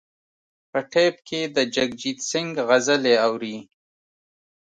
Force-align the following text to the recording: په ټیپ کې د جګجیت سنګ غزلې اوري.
په 0.71 0.79
ټیپ 0.91 1.15
کې 1.27 1.41
د 1.55 1.57
جګجیت 1.75 2.19
سنګ 2.29 2.51
غزلې 2.67 3.15
اوري. 3.27 3.57